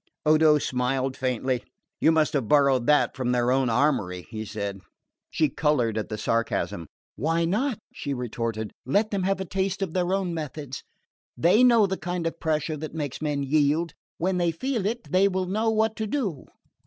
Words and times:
Odo 0.25 0.57
smiled 0.57 1.15
faintly. 1.15 1.63
"You 1.99 2.11
might 2.11 2.33
have 2.33 2.47
borrowed 2.47 2.87
that 2.87 3.15
from 3.15 3.31
their 3.31 3.51
own 3.51 3.69
armoury," 3.69 4.25
he 4.31 4.43
said. 4.45 4.79
She 5.29 5.47
coloured 5.47 5.95
at 5.95 6.09
the 6.09 6.17
sarcasm. 6.17 6.87
"Why 7.17 7.45
not?" 7.45 7.77
she 7.93 8.11
retorted. 8.11 8.71
"Let 8.83 9.11
them 9.11 9.21
have 9.21 9.39
a 9.39 9.45
taste 9.45 9.83
of 9.83 9.93
their 9.93 10.11
own 10.11 10.33
methods! 10.33 10.81
They 11.37 11.63
know 11.63 11.85
the 11.85 11.97
kind 11.97 12.25
of 12.25 12.39
pressure 12.39 12.77
that 12.77 12.95
makes 12.95 13.21
men 13.21 13.43
yield 13.43 13.93
when 14.17 14.37
they 14.39 14.49
feel 14.49 14.87
it 14.87 15.03
they 15.11 15.27
will 15.27 15.45
know 15.45 15.69
what 15.69 15.95
to 15.97 16.07
do." 16.07 16.45